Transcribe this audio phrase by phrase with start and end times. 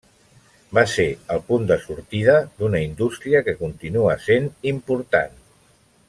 [0.77, 1.03] Va ser
[1.35, 5.37] el punt de sortida d'una indústria que continua sent important.